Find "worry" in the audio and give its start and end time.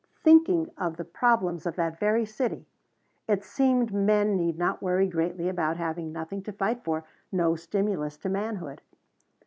4.81-5.05